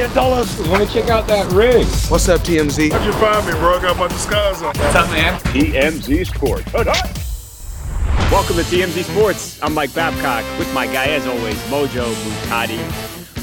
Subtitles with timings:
[0.00, 0.68] Million dollars.
[0.68, 1.86] Want to check out that rig?
[2.08, 2.92] What's up, TMZ?
[2.92, 3.76] How'd you find me, bro?
[3.76, 4.74] I got my disguise on.
[4.76, 5.38] What's up, man?
[5.40, 6.72] TMZ Sports.
[6.72, 9.62] Welcome to TMZ Sports.
[9.62, 12.78] I'm Mike Babcock with my guy, as always, Mojo Muhtadi.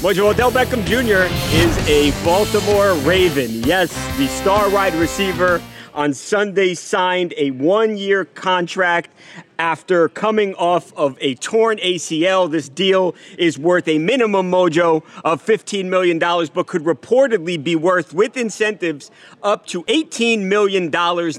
[0.00, 1.32] Mojo Odell Beckham Jr.
[1.54, 3.62] is a Baltimore Raven.
[3.62, 5.62] Yes, the star wide receiver
[5.94, 9.10] on Sunday signed a one year contract
[9.58, 12.50] after coming off of a torn ACL.
[12.50, 18.14] This deal is worth a minimum mojo of $15 million, but could reportedly be worth,
[18.14, 19.10] with incentives,
[19.42, 20.90] up to $18 million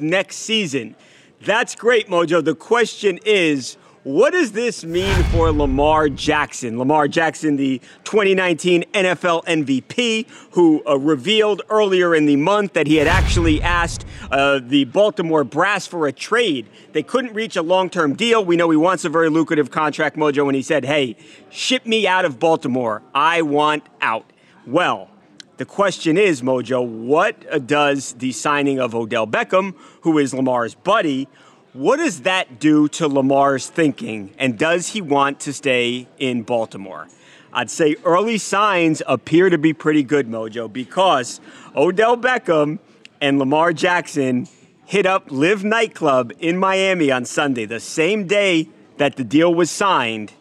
[0.01, 0.95] next season.
[1.41, 2.43] That's great, Mojo.
[2.43, 6.77] The question is, what does this mean for Lamar Jackson?
[6.77, 12.95] Lamar Jackson, the 2019 NFL MVP, who uh, revealed earlier in the month that he
[12.95, 16.69] had actually asked uh, the Baltimore Brass for a trade.
[16.93, 18.43] They couldn't reach a long term deal.
[18.43, 21.17] We know he wants a very lucrative contract, Mojo, and he said, hey,
[21.49, 23.01] ship me out of Baltimore.
[23.13, 24.31] I want out.
[24.65, 25.09] Well,
[25.57, 31.27] the question is, Mojo, what does the signing of Odell Beckham, who is Lamar's buddy,
[31.73, 37.07] what does that do to Lamar's thinking, and does he want to stay in Baltimore?
[37.51, 41.39] I'd say early signs appear to be pretty good, Mojo, because
[41.75, 42.79] Odell Beckham
[43.21, 44.47] and Lamar Jackson
[44.85, 49.69] hit up LIV Nightclub in Miami on Sunday, the same day that the deal was
[49.69, 50.33] signed,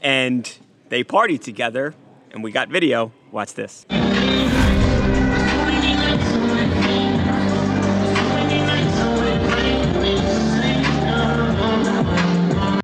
[0.00, 1.94] and they partied together,
[2.30, 3.12] and we got video.
[3.30, 3.84] Watch this.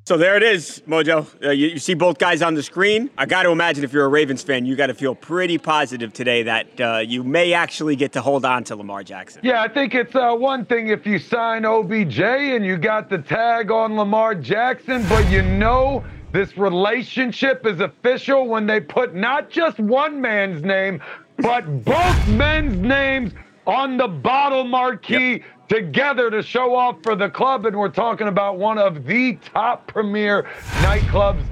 [0.06, 1.26] So there it is, Mojo.
[1.42, 3.08] Uh, you, you, see both guys on the screen.
[3.16, 6.12] I got to imagine if you're a Ravens fan, you got to feel pretty positive
[6.12, 9.40] today that uh, you may actually get to hold on to Lamar Jackson.
[9.42, 13.16] Yeah, I think it's uh, one thing if you sign OBJ and you got the
[13.16, 19.48] tag on Lamar Jackson, but you know this relationship is official when they put not
[19.48, 21.02] just one man's name,
[21.38, 23.32] but both men's names
[23.66, 25.30] on the bottle marquee.
[25.32, 27.66] Yep together to show off for the club.
[27.66, 30.44] And we're talking about one of the top premier
[30.80, 31.44] nightclubs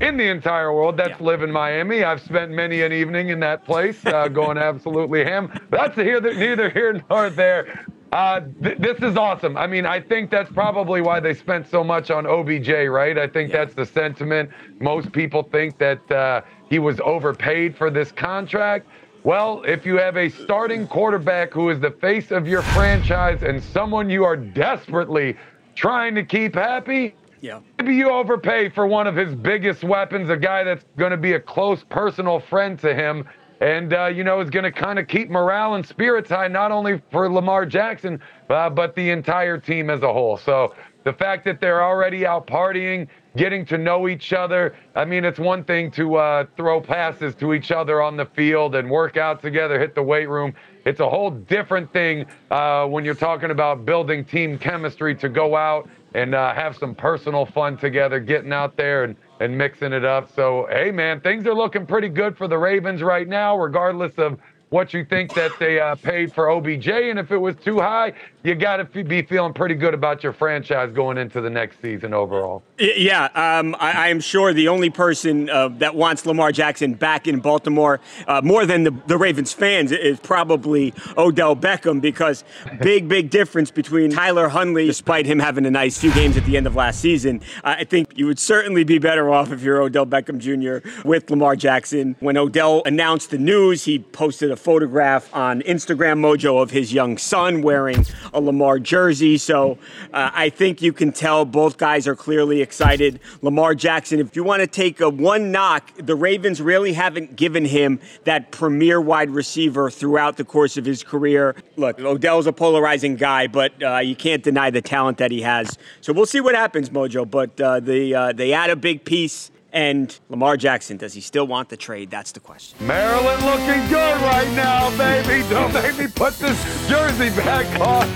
[0.00, 0.96] in the entire world.
[0.96, 1.26] That's yeah.
[1.26, 2.04] LIV in Miami.
[2.04, 5.52] I've spent many an evening in that place, uh, going absolutely ham.
[5.70, 7.86] That's here, neither here nor there.
[8.12, 9.56] Uh, th- this is awesome.
[9.56, 13.16] I mean, I think that's probably why they spent so much on OBJ, right?
[13.16, 13.58] I think yeah.
[13.58, 14.50] that's the sentiment.
[14.80, 18.88] Most people think that uh, he was overpaid for this contract.
[19.22, 23.62] Well, if you have a starting quarterback who is the face of your franchise and
[23.62, 25.36] someone you are desperately
[25.74, 27.60] trying to keep happy, yeah.
[27.78, 31.34] maybe you overpay for one of his biggest weapons, a guy that's going to be
[31.34, 33.28] a close personal friend to him,
[33.60, 36.72] and uh, you know is going to kind of keep morale and spirits high, not
[36.72, 40.38] only for Lamar Jackson, uh, but the entire team as a whole.
[40.38, 44.74] So the fact that they're already out partying, getting to know each other.
[44.94, 48.74] I mean, it's one thing to uh, throw passes to each other on the field
[48.74, 50.54] and work out together, hit the weight room.
[50.84, 55.56] It's a whole different thing uh, when you're talking about building team chemistry to go
[55.56, 60.04] out and uh, have some personal fun together, getting out there and, and mixing it
[60.04, 60.34] up.
[60.34, 64.38] So, hey, man, things are looking pretty good for the Ravens right now, regardless of
[64.70, 66.88] what you think that they uh, paid for OBJ.
[66.88, 68.12] And if it was too high,
[68.42, 72.14] you got to be feeling pretty good about your franchise going into the next season
[72.14, 72.62] overall.
[72.78, 77.40] Yeah, um, I, am sure the only person uh, that wants Lamar Jackson back in
[77.40, 82.42] Baltimore uh, more than the, the, Ravens fans is probably Odell Beckham because
[82.80, 86.56] big, big difference between Tyler Huntley, despite him having a nice few games at the
[86.56, 87.42] end of last season.
[87.62, 90.88] I think you would certainly be better off if you're Odell Beckham Jr.
[91.06, 92.16] with Lamar Jackson.
[92.20, 97.18] When Odell announced the news, he posted a photograph on Instagram Mojo of his young
[97.18, 99.38] son wearing a Lamar jersey.
[99.38, 99.78] So
[100.12, 103.20] uh, I think you can tell both guys are clearly excited.
[103.42, 107.64] Lamar Jackson, if you want to take a one knock, the Ravens really haven't given
[107.64, 111.54] him that premier wide receiver throughout the course of his career.
[111.76, 115.78] Look, Odell's a polarizing guy, but uh, you can't deny the talent that he has.
[116.00, 117.30] So we'll see what happens, Mojo.
[117.30, 121.46] But uh, they, uh, they add a big piece and Lamar Jackson, does he still
[121.46, 122.10] want the trade?
[122.10, 122.86] That's the question.
[122.86, 125.48] Maryland looking good right now, baby.
[125.48, 128.08] Don't make me put this jersey back on.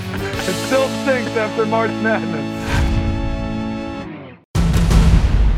[0.47, 2.65] It still stinks after March Madness.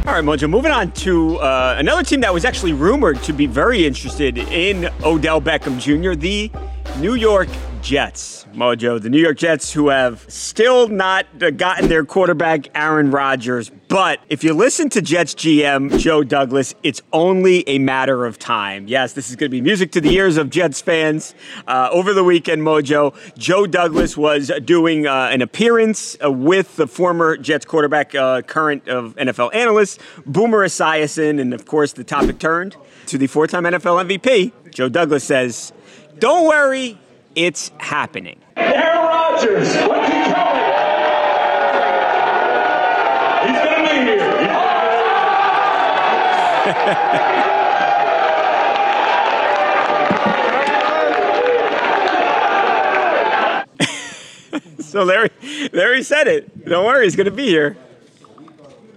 [0.08, 0.50] All right, Mojo.
[0.50, 4.90] Moving on to uh, another team that was actually rumored to be very interested in
[5.04, 6.50] Odell Beckham Jr., the
[6.98, 7.50] New York
[7.88, 8.46] Jets.
[8.54, 13.72] Mojo, the New York Jets, who have still not uh, gotten their quarterback, Aaron Rodgers.
[13.88, 18.90] But if you listen to Jets GM Joe Douglas, it's only a matter of time.
[18.90, 21.34] Yes, this is going to be music to the ears of Jets fans.
[21.66, 26.88] Uh, over the weekend, Mojo, Joe Douglas was doing uh, an appearance uh, with the
[26.88, 31.40] former Jets quarterback, uh, current of NFL analyst, Boomer Esiason.
[31.40, 32.76] And of course, the topic turned
[33.06, 34.72] to the four time NFL MVP.
[34.72, 35.72] Joe Douglas says,
[36.20, 37.00] Don't worry,
[37.38, 38.40] it's happening.
[38.58, 40.64] Aaron Rodgers, what's he coming?
[43.46, 44.34] He's gonna be here.
[54.80, 55.30] So Larry,
[55.74, 56.66] Larry said it.
[56.66, 57.78] Don't worry, he's going to be here.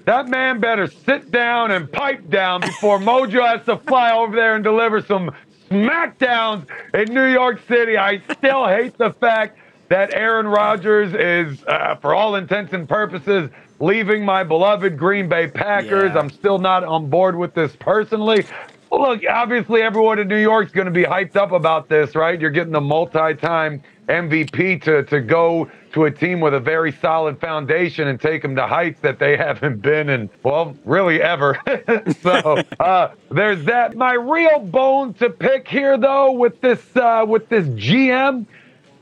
[0.06, 4.54] That man better sit down and pipe down before Mojo has to fly over there
[4.54, 5.32] and deliver some
[5.70, 7.96] smackdowns in New York City.
[7.96, 9.58] I still hate the fact
[9.88, 13.50] that Aaron Rodgers is, uh, for all intents and purposes,
[13.80, 16.12] leaving my beloved Green Bay Packers.
[16.14, 16.18] Yeah.
[16.18, 18.44] I'm still not on board with this personally.
[18.90, 22.40] Look, obviously, everyone in New York's going to be hyped up about this, right?
[22.40, 27.40] You're getting the multi-time MVP to to go to a team with a very solid
[27.40, 31.56] foundation and take them to heights that they haven't been in, well, really ever.
[32.20, 33.96] so uh, there's that.
[33.96, 38.44] My real bone to pick here, though, with this uh, with this GM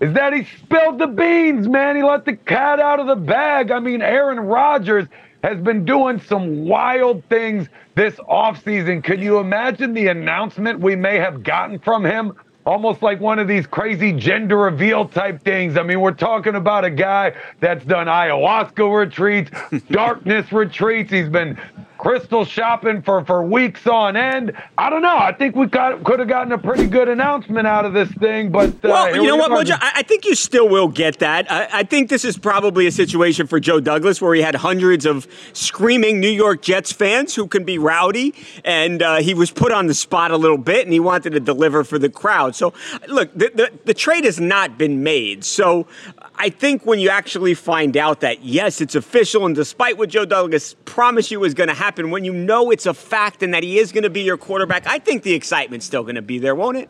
[0.00, 1.96] is that he spilled the beans, man.
[1.96, 3.70] He let the cat out of the bag.
[3.70, 5.08] I mean, Aaron Rodgers
[5.42, 9.02] has been doing some wild things this offseason.
[9.02, 12.32] Could you imagine the announcement we may have gotten from him?
[12.66, 15.76] Almost like one of these crazy gender reveal type things.
[15.78, 19.50] I mean, we're talking about a guy that's done ayahuasca retreats,
[19.90, 21.10] darkness retreats.
[21.10, 21.58] He's been
[21.98, 24.52] crystal shopping for, for weeks on end.
[24.78, 25.16] I don't know.
[25.16, 28.50] I think we got, could have gotten a pretty good announcement out of this thing,
[28.50, 29.66] but uh, Well, you know we what.
[29.66, 29.76] Mojo?
[29.80, 31.50] I, I think you still will get that.
[31.50, 35.04] I, I think this is probably a situation for Joe Douglas where he had hundreds
[35.04, 38.34] of screaming New York Jets fans who can be rowdy,
[38.64, 41.40] and uh, he was put on the spot a little bit, and he wanted to
[41.40, 42.54] deliver for the crowd.
[42.54, 42.72] So,
[43.08, 45.44] look, the, the, the trade has not been made.
[45.44, 45.88] So,
[46.36, 50.24] I think when you actually find out that, yes, it's official, and despite what Joe
[50.24, 53.62] Douglas promised you was going to happen, when you know it's a fact and that
[53.62, 56.38] he is going to be your quarterback, I think the excitement's still going to be
[56.38, 56.88] there, won't it?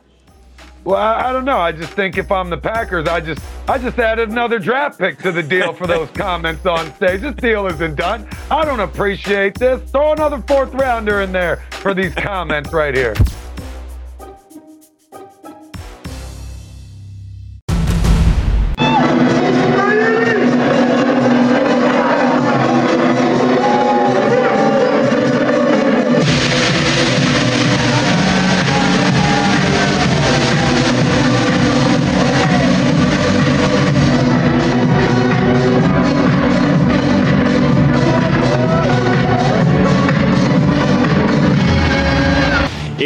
[0.84, 1.58] Well, I, I don't know.
[1.58, 5.18] I just think if I'm the Packers, I just I just added another draft pick
[5.18, 7.20] to the deal for those comments on stage.
[7.20, 8.28] This deal isn't done.
[8.50, 9.82] I don't appreciate this.
[9.90, 13.14] Throw another fourth rounder in there for these comments right here.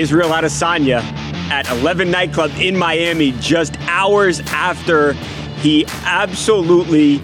[0.02, 1.00] Israel Adesanya
[1.49, 5.12] at 11 nightclub in Miami just hours after
[5.60, 7.22] he absolutely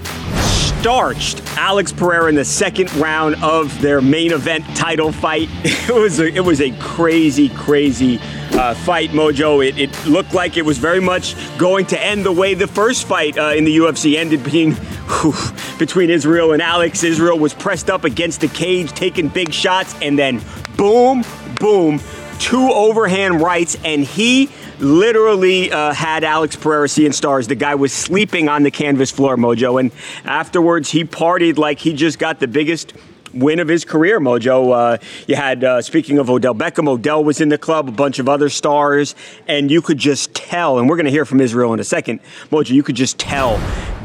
[0.78, 5.48] starched Alex Pereira in the second round of their main event title fight.
[5.88, 8.20] It was a, it was a crazy, crazy
[8.52, 9.66] uh, fight, Mojo.
[9.66, 13.08] It, it looked like it was very much going to end the way the first
[13.08, 15.34] fight uh, in the UFC ended between, whew,
[15.78, 17.02] between Israel and Alex.
[17.02, 20.40] Israel was pressed up against the cage, taking big shots, and then
[20.76, 21.24] boom,
[21.58, 21.98] boom,
[22.38, 27.48] two overhand rights, and he literally uh, had Alex Pereira seeing stars.
[27.48, 29.90] The guy was sleeping on the canvas floor, Mojo, and
[30.24, 32.94] afterwards he partied like he just got the biggest
[33.34, 34.72] win of his career, Mojo.
[34.72, 38.18] Uh, you had, uh, speaking of Odell Beckham, Odell was in the club, a bunch
[38.18, 39.14] of other stars,
[39.46, 42.20] and you could just tell, and we're going to hear from Israel in a second,
[42.50, 43.60] Mojo, you could just tell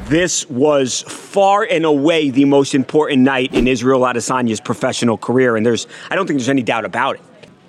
[0.05, 5.65] this was far and away the most important night in Israel Adesanya's professional career, and
[5.65, 7.21] there's, I don't think there's any doubt about it.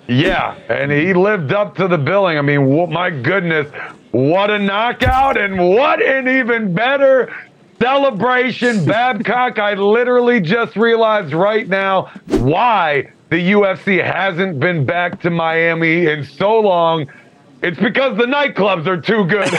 [0.07, 2.37] Yeah, and he lived up to the billing.
[2.37, 3.67] I mean, wh- my goodness,
[4.11, 7.33] what a knockout and what an even better
[7.81, 8.85] celebration.
[8.85, 16.05] Babcock, I literally just realized right now why the UFC hasn't been back to Miami
[16.05, 17.07] in so long.
[17.61, 19.49] It's because the nightclubs are too good.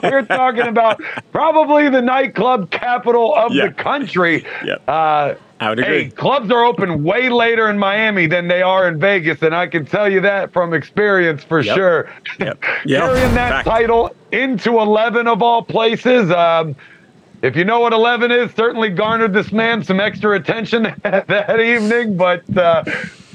[0.02, 3.66] We're talking about probably the nightclub capital of Yeah.
[3.68, 4.46] the country.
[4.64, 4.82] Yep.
[4.88, 8.98] Uh, I would Hey, clubs are open way later in Miami than they are in
[8.98, 11.76] Vegas, and I can tell you that from experience for Yep.
[11.76, 12.10] sure.
[12.40, 12.64] Yep.
[12.84, 13.00] Yep.
[13.00, 13.68] Carrying that Fact.
[13.68, 16.32] title into 11 of all places.
[16.32, 16.74] Um,
[17.42, 22.16] if you know what 11 is, certainly garnered this man some extra attention that evening.
[22.16, 22.82] But uh,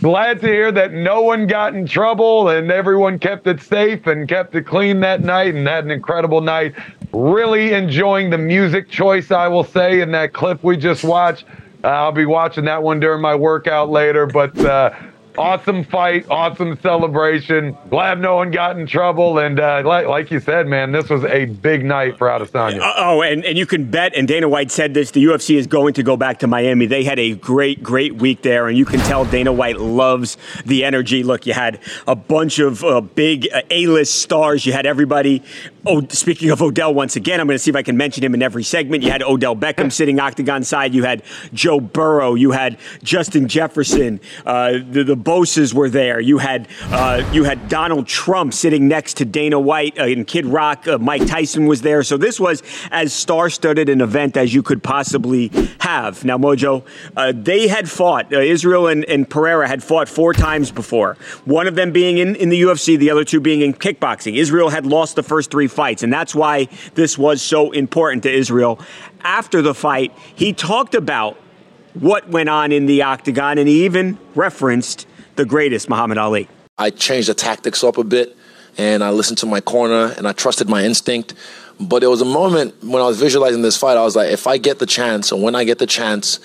[0.01, 4.27] glad to hear that no one got in trouble and everyone kept it safe and
[4.27, 6.74] kept it clean that night and had an incredible night.
[7.13, 11.46] Really enjoying the music choice, I will say, in that clip we just watched.
[11.84, 14.57] Uh, I'll be watching that one during my workout later, but.
[14.57, 14.91] Uh,
[15.38, 17.77] awesome fight, awesome celebration.
[17.89, 19.38] Glad no one got in trouble.
[19.39, 22.79] And uh, like, like, you said, man, this was a big night for Adesanya.
[22.79, 25.67] Uh, oh, and, and you can bet, and Dana White said this, the UFC is
[25.67, 26.86] going to go back to Miami.
[26.86, 30.84] They had a great, great week there, and you can tell Dana White loves the
[30.84, 31.24] energy.
[31.24, 34.65] Look, you had a bunch of uh, big uh, A-list stars.
[34.65, 35.43] You had everybody.
[35.89, 38.34] Oh, speaking of Odell, once again, I'm going to see if I can mention him
[38.34, 39.03] in every segment.
[39.03, 40.94] You had Odell Beckham sitting octagon side.
[40.94, 42.36] You had Joe Burrow.
[42.36, 44.20] You had Justin Jefferson.
[44.46, 46.20] Uh, the, the Bosa's were there.
[46.20, 50.46] You had uh, you had Donald Trump sitting next to Dana White uh, and Kid
[50.46, 50.86] Rock.
[50.89, 52.03] Uh, Mike Tyson was there.
[52.03, 56.25] So this was as star-studded an event as you could possibly have.
[56.25, 58.34] Now, Mojo, uh, they had fought.
[58.34, 61.15] Uh, Israel and, and Pereira had fought four times before.
[61.46, 64.36] One of them being in, in the UFC, the other two being in kickboxing.
[64.36, 68.31] Israel had lost the first three fights, and that's why this was so important to
[68.43, 68.79] Israel.
[69.22, 71.38] After the fight, he talked about
[71.93, 76.50] what went on in the octagon, and he even referenced the greatest, Muhammad Ali.
[76.77, 78.36] I changed the tactics up a bit
[78.77, 81.34] and I listened to my corner and I trusted my instinct.
[81.79, 84.48] But there was a moment when I was visualizing this fight, I was like, if
[84.48, 86.39] I get the chance, or when I get the chance,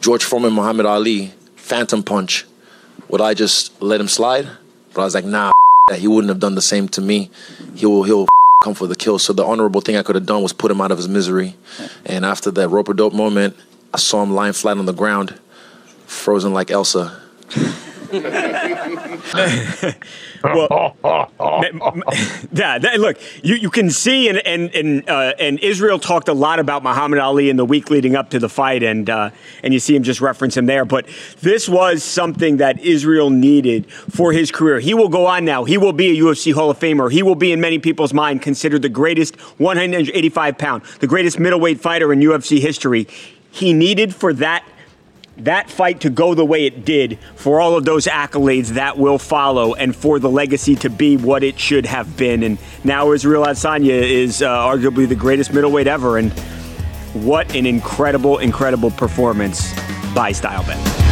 [0.00, 2.46] George Foreman, Muhammad Ali, phantom punch,
[3.08, 4.48] would I just let him slide?
[4.94, 5.50] But I was like, nah,
[5.96, 7.30] he wouldn't have done the same to me.
[7.74, 8.26] He will, he'll
[8.60, 9.18] come for the kill.
[9.18, 11.56] So the honorable thing I could have done was put him out of his misery.
[12.04, 13.56] And after that rope dope moment,
[13.92, 15.38] I saw him lying flat on the ground,
[16.06, 17.20] frozen like Elsa
[20.42, 20.96] well,
[22.52, 26.32] yeah, that, look, you, you can see, and and and, uh, and Israel talked a
[26.32, 29.30] lot about Muhammad Ali in the week leading up to the fight, and uh,
[29.62, 30.84] and you see him just reference him there.
[30.84, 31.06] But
[31.40, 34.80] this was something that Israel needed for his career.
[34.80, 35.64] He will go on now.
[35.64, 37.10] He will be a UFC Hall of Famer.
[37.10, 41.80] He will be, in many people's mind, considered the greatest 185 pound, the greatest middleweight
[41.80, 43.06] fighter in UFC history.
[43.50, 44.64] He needed for that
[45.38, 49.18] that fight to go the way it did, for all of those accolades that will
[49.18, 52.42] follow, and for the legacy to be what it should have been.
[52.42, 56.32] And now Israel Adesanya is uh, arguably the greatest middleweight ever, and
[57.12, 59.72] what an incredible, incredible performance
[60.14, 61.06] by Stylebender.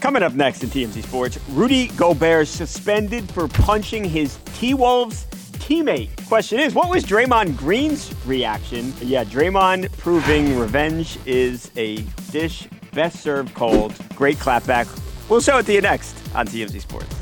[0.00, 5.26] Coming up next in TMZ Sports, Rudy Gobert suspended for punching his T Wolves
[5.68, 6.26] teammate.
[6.26, 8.94] Question is, what was Draymond Green's reaction?
[9.02, 11.98] Yeah, Draymond proving revenge is a
[12.30, 13.94] dish best served cold.
[14.14, 14.88] Great clapback.
[15.28, 17.14] We'll show it to you next on TMZ Sports.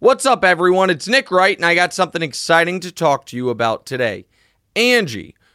[0.00, 0.90] What's up, everyone?
[0.90, 4.26] It's Nick Wright, and I got something exciting to talk to you about today.
[4.76, 5.34] Angie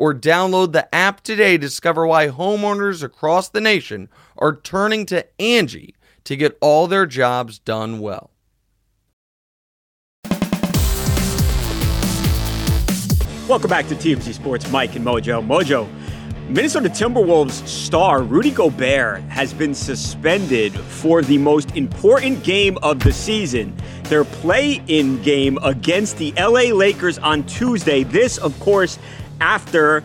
[0.00, 5.24] or download the app today to discover why homeowners across the nation are turning to
[5.38, 8.30] Angie to get all their jobs done well.
[13.46, 15.46] Welcome back to TMZ Sports, Mike and Mojo.
[15.46, 15.86] Mojo,
[16.48, 23.12] Minnesota Timberwolves star Rudy Gobert has been suspended for the most important game of the
[23.12, 28.02] season, their play in game against the LA Lakers on Tuesday.
[28.02, 28.98] This, of course,
[29.40, 30.04] after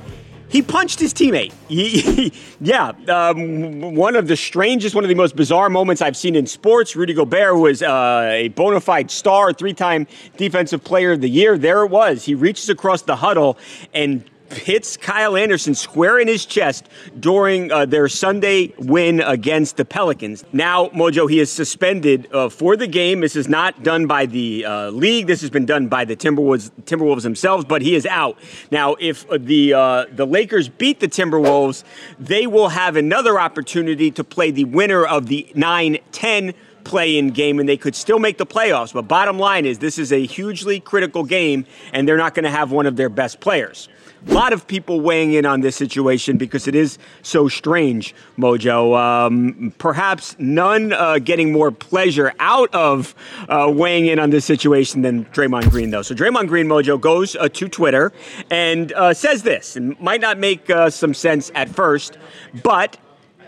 [0.50, 1.54] he punched his teammate.
[1.68, 6.18] He, he, yeah, um, one of the strangest, one of the most bizarre moments I've
[6.18, 6.96] seen in sports.
[6.96, 11.58] Rudy Gobert was uh, a bona fide star, three time Defensive Player of the Year.
[11.58, 12.26] There it was.
[12.26, 13.58] He reaches across the huddle
[13.94, 14.24] and
[14.58, 16.88] hits Kyle Anderson square in his chest
[17.20, 20.44] during uh, their Sunday win against the Pelicans.
[20.54, 23.22] Now, Mojo, he is suspended uh, for the game.
[23.22, 25.28] This is not done by the uh, league.
[25.28, 28.38] This has been done by the Timberwolves, Timberwolves themselves, but he is out.
[28.72, 31.84] Now, if the uh, the Lakers beat the Timberwolves,
[32.20, 36.54] they will have another opportunity to play the winner of the 9-10
[36.86, 38.94] play-in game and they could still make the playoffs.
[38.94, 42.52] But bottom line is this is a hugely critical game and they're not going to
[42.52, 43.90] have one of their best players.
[44.28, 48.98] A lot of people weighing in on this situation because it is so strange, Mojo.
[48.98, 53.14] Um, perhaps none uh, getting more pleasure out of
[53.48, 56.02] uh, weighing in on this situation than Draymond Green, though.
[56.02, 58.12] So Draymond Green, Mojo, goes uh, to Twitter
[58.50, 59.76] and uh, says this.
[59.78, 62.18] It might not make uh, some sense at first,
[62.64, 62.98] but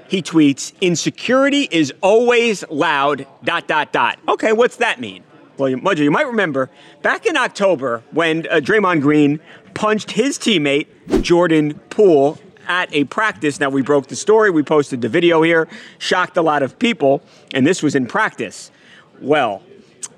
[0.07, 4.19] he tweets, insecurity is always loud, dot, dot, dot.
[4.27, 5.23] Okay, what's that mean?
[5.57, 6.69] Well, Mojo, you might remember
[7.01, 9.39] back in October when uh, Draymond Green
[9.77, 10.87] punched his teammate,
[11.21, 13.59] Jordan Poole, at a practice.
[13.59, 15.67] Now, we broke the story, we posted the video here,
[15.99, 17.21] shocked a lot of people,
[17.53, 18.71] and this was in practice.
[19.21, 19.61] Well,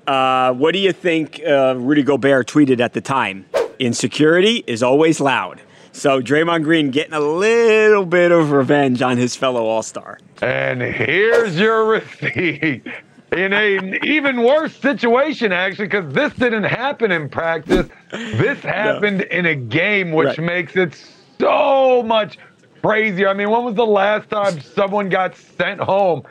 [0.06, 3.44] uh, what do you think uh, Rudy Gobert tweeted at the time?
[3.78, 5.60] Insecurity is always loud.
[5.92, 10.18] So Draymond Green getting a little bit of revenge on his fellow All Star.
[10.40, 11.84] And here's your
[12.20, 12.86] receipt.
[13.32, 17.86] In an even worse situation, actually, because this didn't happen in practice.
[18.10, 19.36] This happened no.
[19.38, 20.46] in a game, which right.
[20.46, 21.00] makes it
[21.38, 22.38] so much
[22.82, 23.28] crazier.
[23.28, 26.24] I mean, when was the last time someone got sent home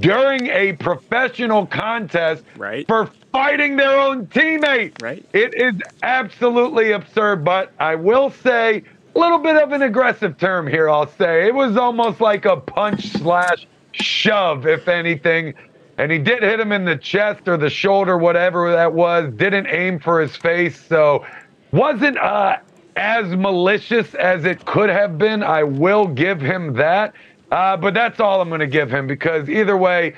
[0.00, 2.86] during a professional contest right.
[2.86, 5.02] for fighting their own teammate?
[5.02, 5.24] Right.
[5.34, 10.66] It is absolutely absurd, but I will say a little bit of an aggressive term
[10.66, 11.46] here, I'll say.
[11.46, 15.54] It was almost like a punch slash shove, if anything
[15.98, 19.32] and he did hit him in the chest or the shoulder, whatever that was.
[19.34, 21.26] Didn't aim for his face, so
[21.72, 22.58] wasn't uh,
[22.96, 25.42] as malicious as it could have been.
[25.42, 27.14] I will give him that,
[27.50, 30.14] uh, but that's all I'm going to give him because either way,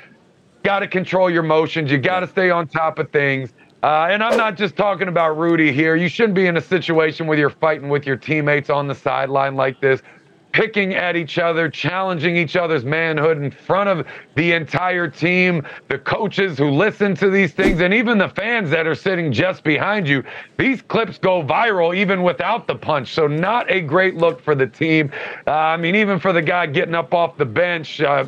[0.63, 1.91] got to control your motions.
[1.91, 3.55] You got to stay on top of things.
[3.83, 5.97] Uh, and I'm not just talking about Rudy here.
[5.97, 9.55] You shouldn't be in a situation where you're fighting with your teammates on the sideline
[9.55, 10.03] like this
[10.53, 15.99] picking at each other, challenging each other's manhood in front of the entire team, the
[15.99, 20.09] coaches who listen to these things, and even the fans that are sitting just behind
[20.09, 20.23] you.
[20.59, 23.13] These clips go viral even without the punch.
[23.13, 25.13] So, not a great look for the team.
[25.47, 28.01] Uh, I mean, even for the guy getting up off the bench.
[28.01, 28.27] Uh,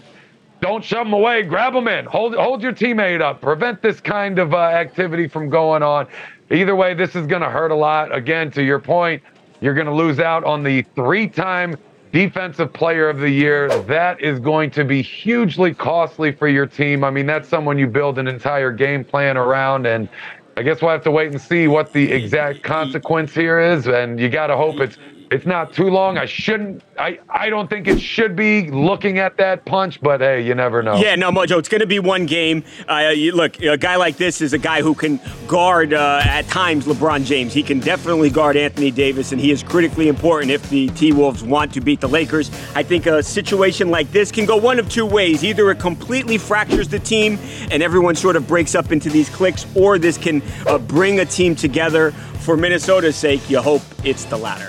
[0.61, 1.43] don't shove them away.
[1.43, 2.05] Grab them in.
[2.05, 3.41] Hold, hold your teammate up.
[3.41, 6.07] Prevent this kind of uh, activity from going on.
[6.53, 8.15] Either way, this is going to hurt a lot.
[8.15, 9.21] Again, to your point,
[9.61, 11.77] you're going to lose out on the three time
[12.13, 13.69] Defensive Player of the Year.
[13.85, 17.05] That is going to be hugely costly for your team.
[17.05, 20.11] I mean, that's someone you build an entire game plan around, and
[20.59, 23.89] I guess we'll have to wait and see what the exact consequence here is.
[23.89, 24.99] And you got to hope it's
[25.33, 26.19] it's not too long.
[26.19, 26.83] I shouldn't.
[26.99, 30.83] I, I don't think it should be looking at that punch, but hey, you never
[30.83, 30.97] know.
[30.97, 32.63] Yeah, no, Mojo, it's going to be one game.
[32.87, 35.19] Uh, you, look, a guy like this is a guy who can
[35.49, 37.55] guard uh, at times LeBron James.
[37.55, 41.43] He can definitely guard Anthony Davis, and he is critically important if the T Wolves
[41.43, 42.51] want to beat the Lakers.
[42.75, 45.43] I think a situation like this can go one of two ways.
[45.43, 47.39] Either it completely fractures the team
[47.71, 51.25] and everyone sort of breaks up into these cliques, or this can uh, bring a
[51.25, 52.13] team together.
[52.43, 54.69] For Minnesota's sake, you hope it's the latter.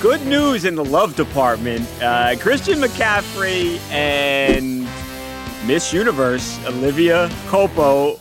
[0.00, 1.86] Good news in the love department.
[2.00, 4.88] Uh, Christian McCaffrey and
[5.66, 8.18] Miss Universe, Olivia Culpo,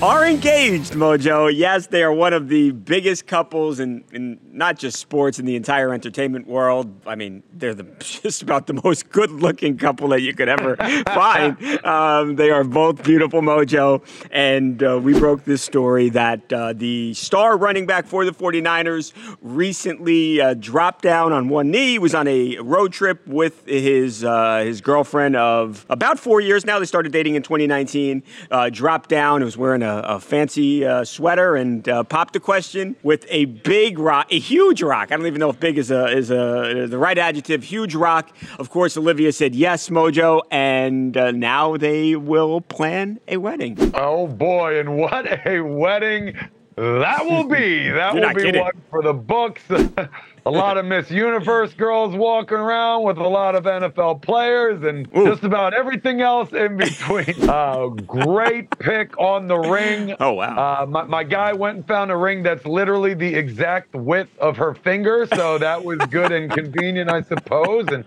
[0.00, 1.50] are engaged, Mojo.
[1.52, 5.56] Yes, they are one of the biggest couples in, in not just sports, in the
[5.56, 6.94] entire entertainment world.
[7.04, 10.76] I mean, they're the, just about the most good looking couple that you could ever
[11.06, 11.84] find.
[11.84, 14.04] Um, they are both beautiful, Mojo.
[14.30, 19.12] And uh, we broke this story that uh, the star running back for the 49ers
[19.42, 24.62] recently uh, dropped down on one knee, was on a road trip with his, uh,
[24.64, 26.78] his girlfriend of about four years now.
[26.78, 31.04] They started dating in 2019, uh, dropped down, was wearing a a, a fancy uh,
[31.04, 35.10] sweater and uh, popped a question with a big rock, a huge rock.
[35.10, 37.64] I don't even know if big is a is a the right adjective.
[37.64, 38.30] Huge rock.
[38.58, 43.76] Of course, Olivia said yes, Mojo, and uh, now they will plan a wedding.
[43.94, 46.36] Oh boy, and what a wedding!
[46.78, 48.62] That will be that will be kidding.
[48.62, 49.62] one for the books.
[50.46, 55.08] a lot of Miss Universe girls walking around with a lot of NFL players and
[55.16, 55.26] Ooh.
[55.26, 57.34] just about everything else in between.
[57.50, 60.14] uh, great pick on the ring.
[60.20, 60.82] Oh, wow.
[60.82, 64.56] Uh, my, my guy went and found a ring that's literally the exact width of
[64.56, 67.88] her finger, so that was good and convenient, I suppose.
[67.88, 68.04] And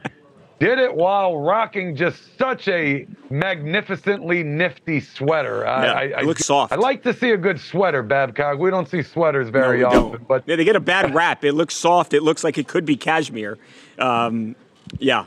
[0.61, 5.65] did it while rocking just such a magnificently nifty sweater.
[5.65, 6.71] I, Yeah, I, it I, looks soft.
[6.71, 8.59] I like to see a good sweater, Babcock.
[8.59, 10.27] We don't see sweaters very No, often, don't.
[10.27, 11.43] but Yeah, they get a bad rap.
[11.43, 12.13] It looks soft.
[12.13, 13.57] It looks like it could be cashmere.
[13.97, 14.55] Um,
[14.99, 15.25] yeah.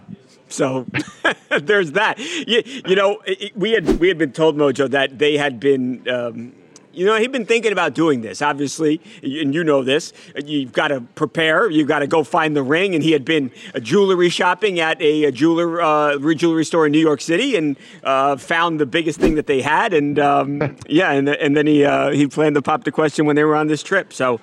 [0.48, 0.86] So
[1.60, 2.20] there's that.
[2.20, 6.08] You, you know, it, we had we had been told Mojo that they had been.
[6.08, 6.52] Um,
[6.94, 10.12] you know, he'd been thinking about doing this, obviously, and you know this.
[10.44, 11.68] You've got to prepare.
[11.70, 12.94] You've got to go find the ring.
[12.94, 16.92] And he had been uh, jewelry shopping at a, a jeweler uh, jewelry store in
[16.92, 19.92] New York City and uh, found the biggest thing that they had.
[19.92, 23.36] And um, yeah, and, and then he uh, he planned to pop the question when
[23.36, 24.12] they were on this trip.
[24.12, 24.40] So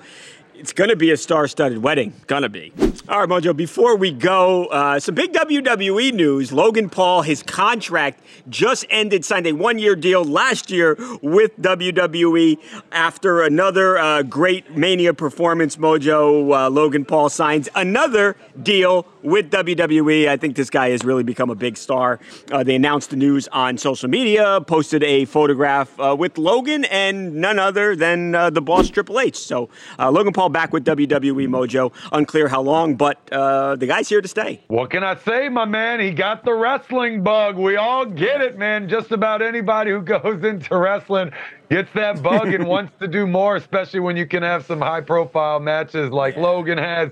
[0.62, 2.12] it's going to be a star-studded wedding.
[2.28, 2.72] Gonna be.
[3.08, 3.54] All right, Mojo.
[3.54, 6.52] Before we go, uh, some big WWE news.
[6.52, 9.24] Logan Paul, his contract just ended.
[9.24, 12.58] Signed a one-year deal last year with WWE.
[12.92, 20.28] After another uh, great Mania performance, Mojo uh, Logan Paul signs another deal with WWE.
[20.28, 22.20] I think this guy has really become a big star.
[22.52, 27.34] Uh, they announced the news on social media, posted a photograph uh, with Logan and
[27.34, 29.36] none other than uh, the boss Triple H.
[29.36, 31.92] So Logan Paul back with WWE Mojo.
[32.12, 34.60] Unclear how long, but uh, the guy's here to stay.
[34.68, 36.00] what can I say, my man?
[36.00, 37.56] He got the wrestling bug.
[37.56, 38.88] We all get it, man.
[38.88, 41.32] Just about anybody who goes into wrestling
[41.70, 45.60] gets that bug and wants to do more, especially when you can have some high-profile
[45.60, 47.10] matches like Logan has.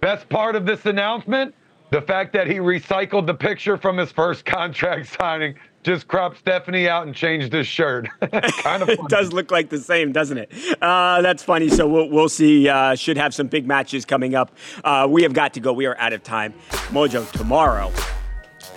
[0.00, 1.54] Best part of this announcement,
[1.90, 5.54] the fact that he recycled the picture from his first contract signing,
[5.86, 8.08] just cropped Stephanie out and changed his shirt.
[8.20, 10.52] kind of It does look like the same, doesn't it?
[10.82, 11.68] Uh, that's funny.
[11.68, 12.68] So we'll, we'll see.
[12.68, 14.50] Uh, should have some big matches coming up.
[14.82, 15.72] Uh, we have got to go.
[15.72, 16.54] We are out of time.
[16.90, 17.92] Mojo, tomorrow,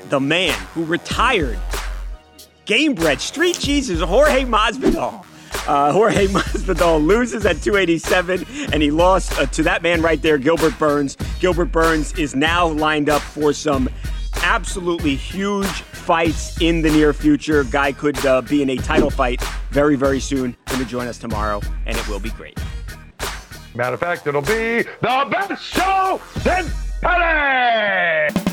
[0.10, 1.58] the man who retired,
[2.66, 5.26] game bred, street Jesus, Jorge Masvidal.
[5.68, 10.38] Uh, Jorge Masvidal loses at 287, and he lost uh, to that man right there,
[10.38, 11.18] Gilbert Burns.
[11.40, 13.90] Gilbert Burns is now lined up for some
[14.50, 17.64] absolutely huge fights in the near future.
[17.66, 20.58] Guy could uh, be in a title fight very, very soon.
[20.66, 22.60] Going to join us tomorrow, and it will be great.
[23.76, 28.49] Matter of fact, it'll be the best show since Pele!